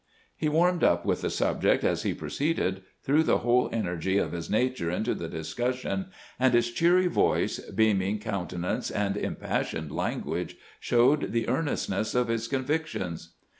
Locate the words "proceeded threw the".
2.15-3.37